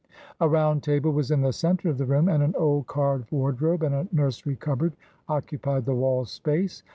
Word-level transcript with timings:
A 0.39 0.49
round 0.49 0.81
table 0.81 1.11
was 1.11 1.29
in 1.29 1.41
the 1.41 1.53
centre 1.53 1.87
of 1.87 1.99
the 1.99 2.07
room, 2.07 2.27
and 2.27 2.41
an 2.41 2.55
old 2.57 2.87
carved 2.87 3.31
wardrobe 3.31 3.83
and 3.83 3.93
a 3.93 4.07
nursery 4.11 4.55
cupboard 4.55 4.93
occupied 5.29 5.85
the 5.85 5.93
wall 5.93 6.25
space. 6.25 6.81